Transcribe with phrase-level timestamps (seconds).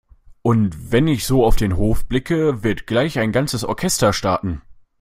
[0.41, 4.63] Und wenn ich so auf den Hof blicke, wird gleich ein ganzes Orchester starten.